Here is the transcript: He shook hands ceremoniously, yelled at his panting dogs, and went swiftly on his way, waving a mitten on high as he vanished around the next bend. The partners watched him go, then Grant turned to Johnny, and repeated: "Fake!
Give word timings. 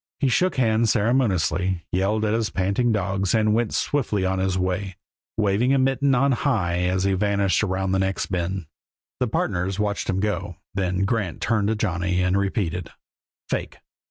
He 0.19 0.29
shook 0.29 0.55
hands 0.55 0.89
ceremoniously, 0.93 1.85
yelled 1.91 2.25
at 2.25 2.33
his 2.33 2.49
panting 2.49 2.91
dogs, 2.91 3.35
and 3.35 3.53
went 3.53 3.71
swiftly 3.71 4.25
on 4.25 4.39
his 4.39 4.57
way, 4.57 4.97
waving 5.37 5.75
a 5.75 5.77
mitten 5.77 6.15
on 6.15 6.31
high 6.31 6.79
as 6.79 7.03
he 7.03 7.13
vanished 7.13 7.63
around 7.63 7.91
the 7.91 7.99
next 7.99 8.25
bend. 8.31 8.65
The 9.19 9.27
partners 9.27 9.77
watched 9.77 10.09
him 10.09 10.19
go, 10.19 10.55
then 10.73 11.05
Grant 11.05 11.39
turned 11.39 11.67
to 11.67 11.75
Johnny, 11.75 12.19
and 12.19 12.35
repeated: 12.35 12.89
"Fake! 13.47 13.77